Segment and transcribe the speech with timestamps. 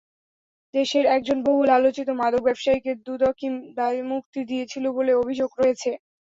[0.73, 5.91] দেশের একজন বহুল আলোচিত মাদক ব্যবসায়ীকে দুদকই দায়মুক্তি দিয়েছিল বলে অভিযোগ রয়েছে।